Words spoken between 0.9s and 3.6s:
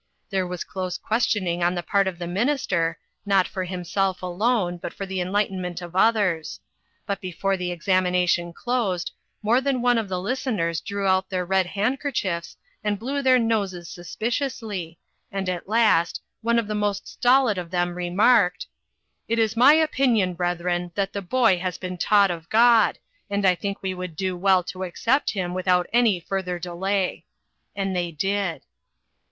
questioning on the part of the minister, not